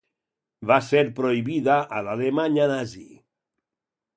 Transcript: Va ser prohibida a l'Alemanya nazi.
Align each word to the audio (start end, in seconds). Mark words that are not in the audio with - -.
Va 0.69 0.77
ser 0.85 1.03
prohibida 1.19 1.75
a 1.99 2.01
l'Alemanya 2.07 2.67
nazi. 2.73 3.07